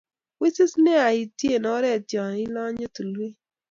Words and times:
Wisis 0.39 0.73
nea 0.83 1.07
iutyen 1.19 1.65
oret 1.75 2.07
ye 2.15 2.23
ilonye 2.45 2.85
tulwet. 2.95 3.37